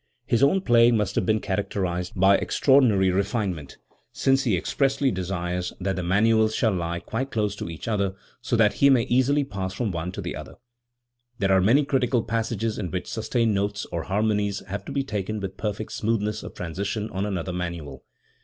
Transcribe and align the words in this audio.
His 0.25 0.41
own 0.41 0.61
playing 0.61 0.97
must 0.97 1.13
have 1.13 1.27
been 1.27 1.39
charac 1.41 1.69
terised 1.69 2.13
by 2.19 2.35
extraordinary 2.35 3.11
refinement, 3.11 3.77
since 4.11 4.45
he 4.45 4.57
expressly 4.57 5.11
desires 5.11 5.73
that 5.79 5.95
the 5.95 6.01
manuals 6.01 6.55
shall 6.55 6.71
lie 6.73 6.99
quite 6.99 7.29
close 7.29 7.55
to 7.57 7.69
each 7.69 7.87
other, 7.87 8.15
so 8.41 8.55
that 8.55 8.73
he 8.81 8.89
may 8.89 9.03
easily 9.03 9.43
pass 9.43 9.75
from 9.75 9.91
one 9.91 10.11
to 10.13 10.19
the 10.21 10.35
other*. 10.35 10.55
There 11.37 11.51
are 11.51 11.61
many 11.61 11.85
critical 11.85 12.23
passages 12.23 12.79
in 12.79 12.89
which 12.89 13.05
sustained 13.11 13.53
notes 13.53 13.85
or 13.91 14.01
harmonies 14.05 14.65
have 14.65 14.83
to 14.85 14.91
be 14.91 15.03
taken 15.03 15.39
with 15.39 15.55
perfect 15.55 15.91
smoothness 15.91 16.41
of 16.41 16.55
transition 16.55 17.07
on 17.11 17.23
another 17.27 17.53
manual. 17.53 18.03